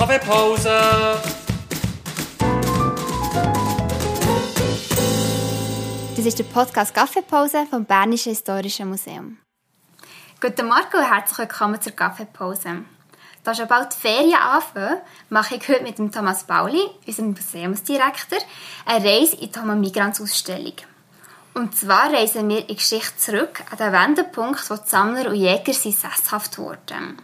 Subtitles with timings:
[0.00, 0.70] Kaffeepause!
[6.16, 9.36] Das ist der Podcast Kaffeepause vom Bernischen Historischen Museum.
[10.40, 12.86] Guten Morgen und herzlich willkommen zur Kaffeepause.
[13.44, 18.38] Da schon bald die Ferien anfangen, mache ich heute mit dem Thomas Bauli, unserem Museumsdirektor,
[18.86, 20.76] eine Reise in die Thomas Migrants Ausstellung.
[21.52, 25.34] Und zwar reisen wir in die Geschichte zurück an den Wendepunkt, wo die Sammler und
[25.34, 27.18] Jäger sind sesshaft wurden.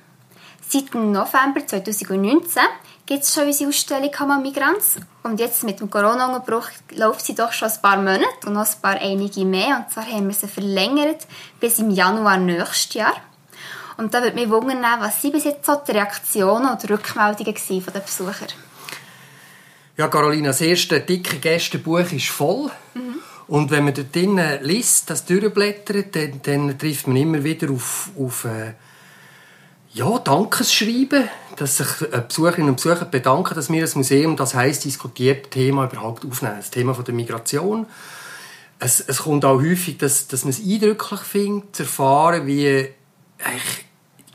[0.68, 2.62] Seit dem November 2019
[3.06, 4.96] gibt es schon unsere Ausstellung Hammer Migrants.
[5.22, 8.80] Und jetzt mit dem Corona-Unterbruch läuft sie doch schon ein paar Monate und noch ein
[8.82, 9.78] paar einige mehr.
[9.78, 11.24] Und zwar haben wir sie verlängert
[11.60, 13.14] bis im Januar nächstes Jahr.
[13.96, 17.92] Und da würde mich wundern, was sind bis jetzt so die Reaktionen oder Rückmeldungen von
[17.92, 18.48] den Besuchern?
[19.96, 22.70] Ja, Carolina, das erste dicke Gästebuch ist voll.
[22.94, 23.20] Mhm.
[23.46, 28.10] Und wenn man dort drinnen liest, das durchblättert, dann, dann trifft man immer wieder auf,
[28.18, 28.74] auf äh,
[29.96, 31.86] ja, Dankesschreiben, dass sich
[32.28, 36.56] Besucherinnen und Besucher bedanken, dass wir das Museum das heiß diskutierte Thema überhaupt aufnehmen.
[36.58, 37.86] Das Thema der Migration.
[38.78, 42.88] Es, es kommt auch häufig, dass, dass man es eindrücklich findet, zu erfahren, wie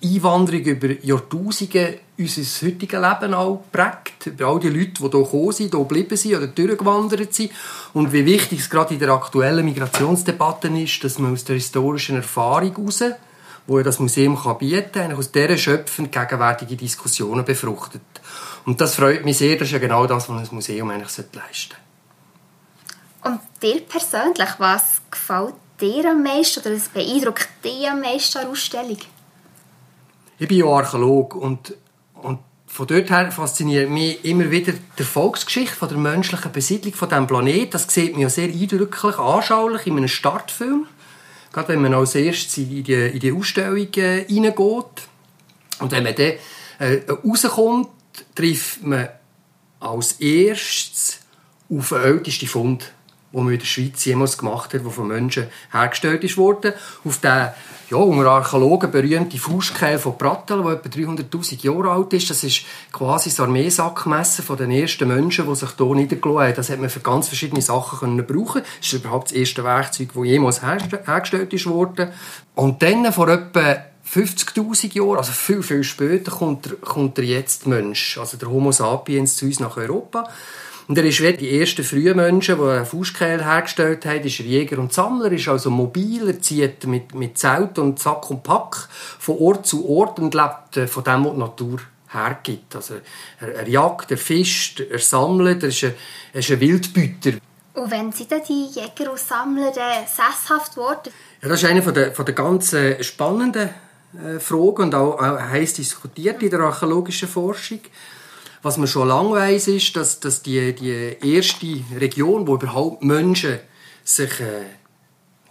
[0.03, 4.25] Einwanderung über Jahrtausende unser heutiges Leben auch prägt.
[4.25, 7.51] Über all die Leute, die hier gekommen sind, hier geblieben sind oder durchgewandert sind.
[7.93, 12.15] Und wie wichtig es gerade in der aktuellen Migrationsdebatte ist, dass man aus der historischen
[12.15, 13.03] Erfahrung heraus,
[13.67, 18.01] die das Museum kann bieten kann, aus dieser schöpfend gegenwärtige Diskussionen befruchtet.
[18.65, 21.75] Und das freut mich sehr, das ist ja genau das, was ein Museum eigentlich leisten
[21.75, 21.75] sollte.
[23.23, 28.45] Und dir persönlich, was gefällt dir am meisten oder was beeindruckt dich am meisten an
[28.45, 28.97] der Ausstellung?
[30.39, 31.75] Ich bin ja Archäolog und,
[32.15, 37.09] und von dort her fasziniert mich immer wieder die Volksgeschichte von der menschlichen Besiedlung von
[37.09, 37.71] diesem Planeten.
[37.71, 40.87] Das sieht man ja sehr eindrücklich, anschaulich in einem Startfilm.
[41.51, 44.55] Gerade wenn man als erstes in die, in die Ausstellung äh, reingeht.
[45.79, 46.33] Und wenn man dann
[46.79, 47.89] äh, rauskommt,
[48.35, 49.09] trifft man
[49.79, 51.19] als erstes
[51.69, 52.91] auf den ältesten Fund
[53.31, 56.73] die man in der Schweiz jemals gemacht hat, die von Menschen hergestellt worden.
[57.03, 57.49] Auf den
[57.91, 62.29] ja, unter Archäologen berühmte Fußkehl von Prattel, der etwa 300'000 Jahre alt ist.
[62.29, 66.55] Das ist quasi das Armeesackmesser von den ersten Menschen, die sich hier niedergelassen haben.
[66.55, 68.61] Das hat man für ganz verschiedene Sachen können brauchen.
[68.61, 72.11] Das ist überhaupt das erste Werkzeug, das jemals hergestellt worden.
[72.55, 73.75] Und dann vor etwa
[74.07, 79.35] 50.000 Jahren, also viel, viel später, kommt, kommt der jetzt Mensch, also der Homo sapiens,
[79.37, 80.27] zu uns nach Europa.
[80.87, 84.45] Und er ist wie die ersten frühen Menschen, die einen Fußkehl hergestellt haben, ist er
[84.45, 88.89] Jäger und Sammler, ist also mobil, er zieht mit, mit Zelt und Sack und Pack
[89.19, 91.79] von Ort zu Ort und lebt äh, von dem, was die Natur
[92.09, 92.75] hergibt.
[92.75, 92.95] Also
[93.39, 95.93] er, er jagt, er fischt, er sammelt, er ist ein,
[96.33, 97.37] er ist ein Wildbüter.
[97.73, 101.13] Und wenn sind denn die Jäger und Sammler sesshaft geworden?
[101.41, 103.69] Ja, das ist eine von der, von der ganz äh, spannenden
[104.13, 107.79] äh, Fragen und auch, auch heiß diskutiert in der archäologischen Forschung.
[108.63, 113.59] Was man schon lange weiß, ist, dass, dass die, die erste Region, wo überhaupt Menschen
[114.03, 114.65] sich äh,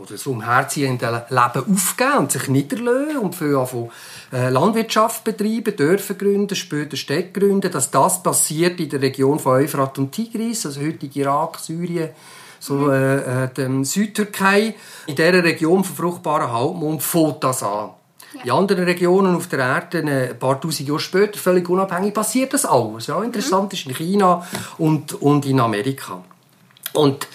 [0.01, 3.91] oder so im herziehenden Leben aufgeben und sich niederlassen und für anfangen,
[4.33, 9.61] äh, Landwirtschaft betreiben, Dörfer gründen, später Städte gründen, dass das passiert in der Region von
[9.61, 12.11] Euphrat und Tigris, also heutige Irak, Syrien,
[12.59, 12.91] so mhm.
[12.91, 14.75] äh, äh, Südtürkei.
[15.07, 17.91] In dieser Region von fruchtbaren Halbmond fängt das an.
[18.45, 19.99] In anderen Regionen auf der Erde,
[20.31, 23.09] ein paar tausend Jahre später, völlig unabhängig, passiert das alles.
[23.09, 23.77] Ja, interessant mhm.
[23.77, 24.47] ist in China
[24.79, 26.23] und, und in Amerika.
[26.93, 27.27] Und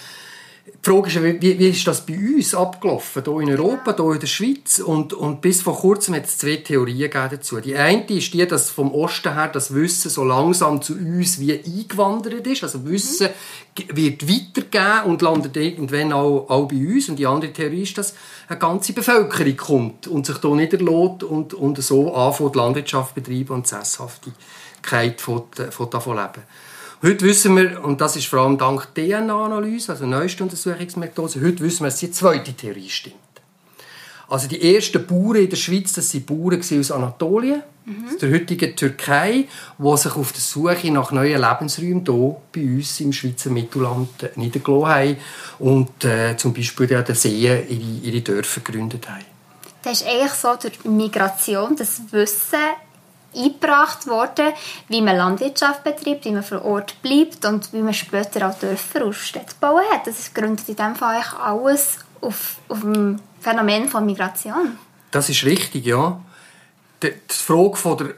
[0.86, 4.20] die Frage ist, wie, wie ist das bei uns abgelaufen, hier in Europa, hier in
[4.20, 4.78] der Schweiz?
[4.78, 7.60] Und, und bis vor kurzem hat es zwei Theorien dazu.
[7.60, 11.52] Die eine ist die, dass vom Osten her das Wissen so langsam zu uns wie
[11.52, 12.62] eingewandert ist.
[12.62, 13.30] Also Wissen
[13.76, 13.96] mhm.
[13.96, 17.08] wird weitergegeben und landet irgendwann auch, auch bei uns.
[17.08, 18.14] Und die andere Theorie ist, dass
[18.48, 23.54] eine ganze Bevölkerung kommt und sich hier niederlässt und, und so anfängt, die Landwirtschaft betreiben
[23.54, 26.44] und die Sesshaftigkeit von, von davon leben.
[27.02, 31.80] Heute wissen wir, und das ist vor allem dank DNA-Analyse, also neueste Untersuchungsmethode, heute wissen
[31.80, 33.16] wir, dass die zweite Theorie stimmt.
[34.28, 38.08] Also die ersten Bauern in der Schweiz, das waren Bauern aus Anatolien, mhm.
[38.08, 39.44] aus der heutigen Türkei,
[39.78, 44.88] die sich auf der Suche nach neuen Lebensräumen hier bei uns im Schweizer Mittelland niedergelassen
[44.88, 45.16] haben
[45.58, 49.24] und äh, zum Beispiel an den Seen ihre, ihre Dörfer gegründet haben.
[49.82, 52.58] Das ist eigentlich so durch Migration, das Wissen
[53.36, 54.52] eingebracht worden,
[54.88, 59.04] wie man Landwirtschaft betreibt, wie man vor Ort bleibt und wie man später auch Dörfer
[59.04, 60.06] und Städte bauen hat.
[60.06, 64.78] Das gründet in dem Fall alles auf, auf dem Phänomen von Migration.
[65.10, 66.20] Das ist richtig, ja.
[67.02, 68.14] Die, Frage von der,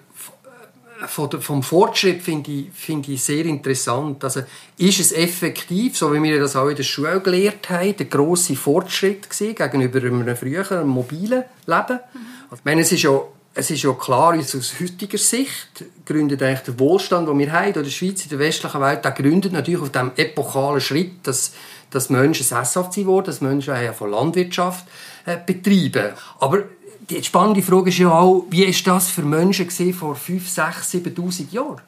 [1.06, 4.22] von der, vom Fortschritt finde ich, finde ich sehr interessant.
[4.24, 4.42] Also,
[4.78, 8.56] ist es effektiv, so wie wir das auch in der Schule gelernt haben, der grosse
[8.56, 12.00] Fortschritt gewesen, gegenüber einem früheren mobilen Leben?
[12.14, 12.54] Mhm.
[12.54, 13.20] Ich meine, es ist ja
[13.58, 17.72] es ist ja klar, aus heutiger Sicht gründet eigentlich der Wohlstand, den wir haben in
[17.72, 21.52] der Schweiz, in der westlichen Welt, der gründet natürlich auf dem epochalen Schritt, dass,
[21.90, 24.86] dass Menschen sesshaft sind worden, dass Menschen ja von Landwirtschaft
[25.26, 26.12] äh, betreiben.
[26.38, 26.62] Aber
[27.10, 31.50] die spannende Frage ist ja auch, wie ist das für Menschen vor 5, 6, 7'000
[31.50, 31.80] Jahren?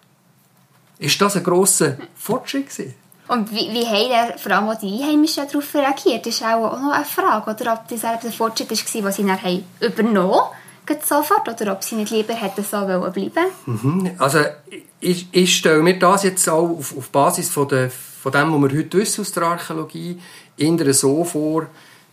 [0.99, 2.95] Ist das ein grosser Fortschritt gewesen?
[3.29, 6.27] Und wie, wie haben vor allem auch die Einheimischen darauf reagiert?
[6.27, 9.65] Das ist auch noch eine Frage, oder ob das der Fortschritt war, den sie dann
[9.89, 10.60] übernommen haben
[11.03, 14.11] sofort oder ob sie nicht lieber hätten so bleiben mhm.
[14.19, 14.41] Also
[15.01, 18.71] ich, ich stelle mir das jetzt auch auf, auf Basis von, der, von dem, was
[18.71, 20.21] wir heute wissen aus der Archäologie,
[20.57, 21.67] eher so vor,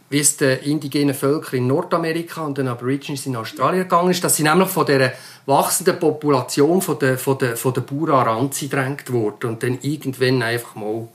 [0.10, 4.38] wie es den indigenen Völkern in Nordamerika und den Aborigines in Australien gegangen ist, dass
[4.38, 5.14] sie nämlich von der
[5.46, 9.80] wachsenden Population von der, von der, von der Bauern an Rand gedrängt wurden und dann
[9.82, 11.08] irgendwann einfach mal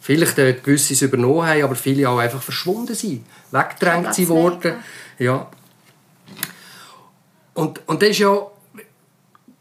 [0.00, 4.74] vielleicht gewisses übernommen haben, aber viele auch einfach verschwunden sind, weggedrängt sind worden.
[5.18, 5.48] Ja.
[7.56, 8.38] Und, und das ist ja
[8.76, 8.82] die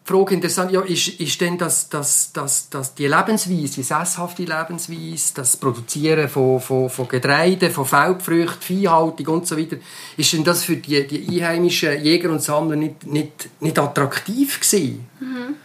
[0.04, 5.34] Frage interessant, ja, ist, ist denn das, das, das, das die Lebensweise, die sesshafte Lebensweise,
[5.34, 9.78] das Produzieren von, von, von Getreide, von Feldfrüchten, Viehhaltung und so weiter,
[10.18, 15.10] ist denn das für die, die einheimischen Jäger und Sammler nicht, nicht, nicht attraktiv gewesen?
[15.20, 15.56] Mhm.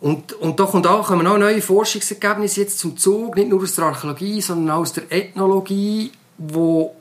[0.00, 3.74] Und, und da kommt auch, kommen auch neue Forschungsergebnisse jetzt zum Zug, nicht nur aus
[3.74, 6.94] der Archäologie, sondern auch aus der Ethnologie, wo,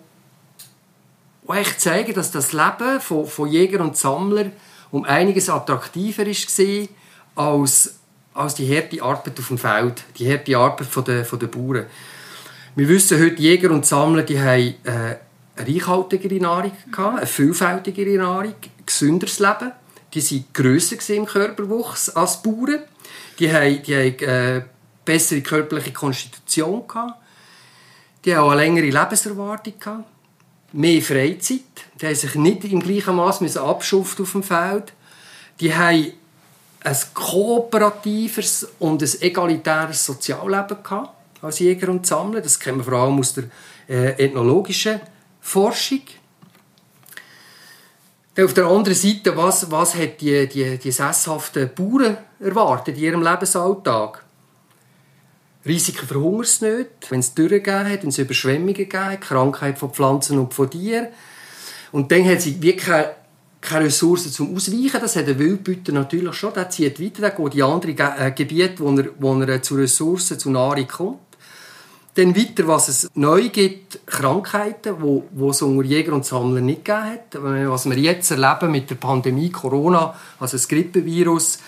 [1.48, 4.52] wo echt zeigen, dass das Leben von, von Jäger und Sammler
[4.92, 6.88] um einiges attraktiver war
[7.36, 8.00] als,
[8.34, 11.86] als die harte Arbeit auf dem Feld, die harte Arbeit von der, von der Bauern.
[12.76, 15.16] Wir wissen heute, Jäger und Sammler die haben äh,
[15.56, 19.72] eine reichhaltigere Nahrung, gehabt, eine vielfältigere Nahrung, ein gesünderes Leben.
[20.14, 22.84] Die waren grösser im Körperwuchs als Bauern.
[23.40, 24.62] Die haben, die haben äh,
[25.04, 26.88] bessere körperliche Konstitution.
[26.88, 27.14] Gehabt.
[28.24, 29.74] Die haben auch eine längere Lebenserwartung.
[29.80, 30.06] Gehabt
[30.74, 31.62] mehr Freizeit.
[32.00, 34.94] Die haben sich nicht im gleichen Maß abschuften auf dem Feld.
[35.60, 36.14] Die haben
[36.84, 41.10] ein kooperatives und ein egalitäres Sozialleben gehabt,
[41.42, 42.42] als Jäger und Sammler.
[42.42, 43.46] Das kennen wir vor allem aus der
[43.90, 45.00] äh, ethnologischen
[45.42, 46.02] Forschung.
[48.40, 53.24] Auf der anderen Seite, was, was hat die, die, die sesshaften Bauern erwartet in ihrem
[53.24, 54.24] Lebensalltag?
[55.66, 59.92] Risiken für Hungersnöte, wenn es Dürre gegeben hat, wenn es Überschwemmungen gegeben hat, Krankheit von
[59.92, 61.08] Pflanzen und von Tieren.
[61.92, 62.86] Und dann hat sie wirklich
[63.62, 65.00] keine, Ressourcen zum Ausweichen.
[65.02, 66.54] Das hat der Wildbüter natürlich schon.
[66.54, 70.40] Der zieht weiter, der geht in andere äh, Gebiete, wo er, wo er zu Ressourcen,
[70.40, 71.20] zu Nahrung kommt.
[72.16, 76.84] Dann weiter, was es neu gibt, Krankheiten, wo, wo es unter Jäger und Sammler nicht
[76.86, 77.70] gegeben hat.
[77.70, 81.60] Was wir jetzt erleben mit der Pandemie Corona, also das Grippevirus,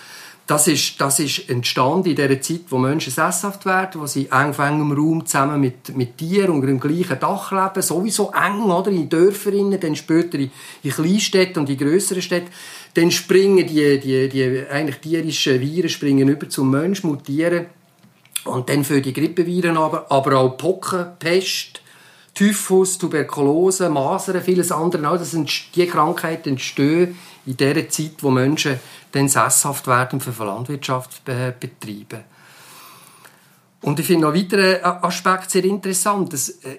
[0.50, 4.52] das ist, das ist entstanden in der Zeit, wo Menschen sesshaft werden, wo sie eng
[4.52, 9.08] engem Raum zusammen mit, mit Tieren unter dem gleichen Dach leben, sowieso eng, oder, in
[9.08, 10.50] Dörfern, dann später in,
[10.82, 12.50] in Kleinstädten und in grösseren Städten.
[12.94, 17.66] Dann springen die, die, die eigentlich tierischen Viren springen über zum Mensch, mutieren.
[18.44, 21.80] Und dann für die Grippeviren aber, aber auch Pocken, Pest,
[22.34, 25.08] Typhus, Tuberkulose, Masern, vieles andere.
[25.10, 27.16] Auch das sind, die Krankheiten entstehen
[27.46, 28.78] in der Zeit, wo Menschen
[29.12, 32.24] dann sesshaft werden für Landwirtschaft betreiben.
[33.82, 36.32] Und ich finde noch weiteren Aspekt sehr interessant.
[36.32, 36.78] Dass, äh,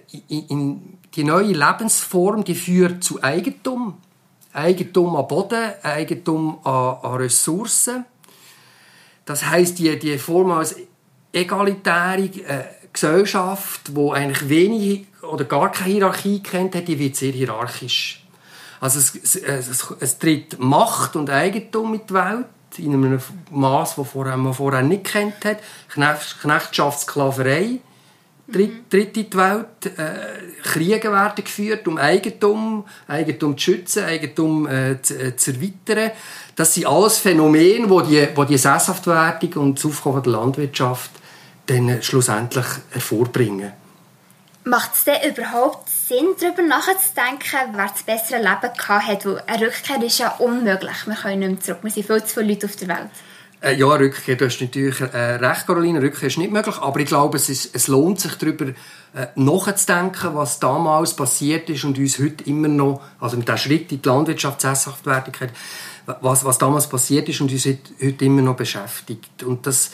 [1.16, 3.98] die neue Lebensform die führt zu Eigentum.
[4.54, 8.06] Eigentum an Boden, Eigentum an, an Ressourcen.
[9.25, 10.75] Das heißt die, die Form als
[11.32, 12.63] egalitäre äh,
[12.94, 18.21] Gesellschaft, wo eigentlich wenig oder gar keine Hierarchie kennt, die wird sehr hierarchisch.
[18.81, 22.45] Also es, es, es, tritt Macht und Eigentum in die Welt
[22.77, 23.21] in einem
[23.51, 25.59] Maß, das vorher, man vorher nicht kennt hat.
[25.89, 27.79] Knecht, Knechtschaft, Sklaverei
[28.51, 29.85] tritt, tritt in die Welt.
[29.97, 36.11] Äh, Kriege werden geführt, um Eigentum, Eigentum zu schützen, Eigentum äh, zu, äh, zu erweitern.
[36.55, 41.11] Das sind alles Phänomene, wo die, wo die Sesshaftwerdung und das Aufkommen der Landwirtschaft
[41.67, 43.73] dann schlussendlich hervorbringen.
[44.63, 49.25] Macht es denn überhaupt Sinn, darüber nachzudenken, wer das bessere Leben hat?
[49.25, 51.08] Weil eine Rückkehr ist ja unmöglich.
[51.08, 51.80] Wir können nicht mehr zurück.
[51.82, 53.10] Wir sind viel zu viele Leute auf der Welt.
[53.63, 56.00] Äh, ja, Rückkehr, du hast natürlich äh, recht, Caroline.
[56.00, 56.77] Rückkehr ist nicht möglich.
[56.80, 61.84] Aber ich glaube, es, ist, es lohnt sich darüber äh, nachzudenken, was damals passiert ist
[61.84, 65.51] und uns heute immer noch, also mit dem Schritt in die Landwirtschaftssesshaftwertigkeit,
[66.22, 69.41] was, was damals passiert ist und uns heute, heute immer noch beschäftigt.
[69.44, 69.89] Und das,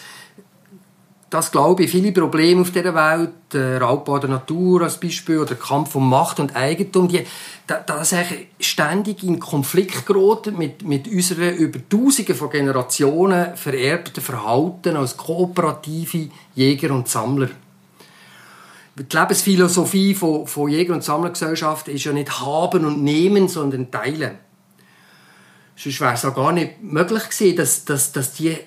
[1.29, 5.47] das glaube ich, viele Probleme auf dieser Welt, der Raubbau der Natur als Beispiel oder
[5.47, 7.25] der Kampf um Macht und Eigentum, die,
[7.65, 8.19] das ist
[8.61, 16.29] ständig in Konflikt geraten mit, mit unserem über Tausende von Generationen vererbten Verhalten als kooperative
[16.55, 17.49] Jäger und Sammler.
[18.97, 24.39] Die Lebensphilosophie von, von Jäger- und Sammlergesellschaften ist ja nicht haben und nehmen, sondern teilen.
[25.75, 28.59] Sonst wäre es auch gar nicht möglich gewesen, dass, dass, dass die äh,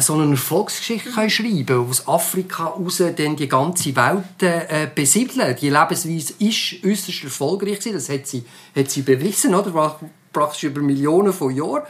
[0.00, 1.30] so eine Erfolgsgeschichte mhm.
[1.30, 5.56] schreiben können, aus Afrika raus dann die ganze Welt äh, besiedeln.
[5.60, 7.80] Die Lebensweise ist äußerst erfolgreich.
[7.80, 8.44] Das hat sie,
[8.74, 10.00] hat sie bewiesen, oder?
[10.32, 11.82] Praktisch über Millionen von Jahren.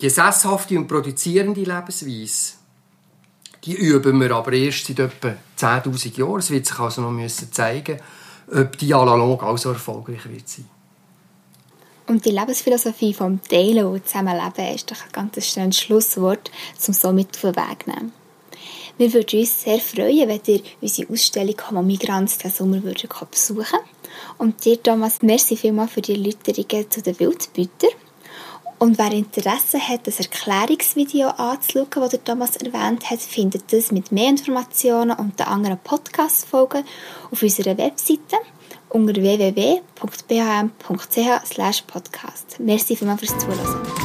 [0.00, 2.52] Die sesshafte und produzierende Lebensweise,
[3.64, 6.38] die üben wir aber erst seit etwa 10'000 Jahren.
[6.38, 7.98] Es wird sich also noch müssen zeigen
[8.50, 10.68] ob die longue auch so erfolgreich wird sein.
[12.08, 16.50] Und die Lebensphilosophie vom und Zusammenleben ist doch ein ganz schönes Schlusswort,
[16.86, 18.12] um so mit auf den Weg zu nehmen.
[18.96, 23.78] Wir würden uns sehr freuen, wenn ihr unsere Ausstellung Homo Migrants diesen Sommer würdet besuchen
[24.38, 27.90] Und dir, Thomas, merci vielmals für die Erläuterungen zu den Wildbütern.
[28.78, 34.12] Und wer Interesse hat, das Erklärungsvideo anzuschauen, das der Thomas erwähnt hat, findet das mit
[34.12, 36.84] mehr Informationen und den anderen Podcast-Folgen
[37.30, 38.38] auf unserer Webseite
[38.90, 39.82] unter www.bhm.ch
[41.86, 42.56] podcast.
[42.58, 43.97] Merci vielmals fürs Zuhören.